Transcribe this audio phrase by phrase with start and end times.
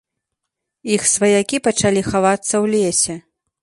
[0.95, 3.25] Іх сваякі пачалі хавацца ў лесе.